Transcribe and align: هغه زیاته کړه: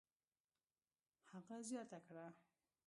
هغه 1.33 1.57
زیاته 1.69 1.99
کړه: 2.07 2.27